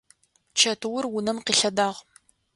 Чэтыур 0.59 1.03
унэм 1.17 1.37
къилъэдагъ. 1.45 1.97